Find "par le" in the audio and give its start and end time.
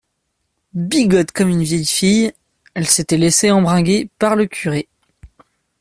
4.17-4.47